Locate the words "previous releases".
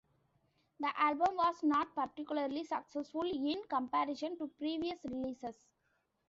4.47-5.55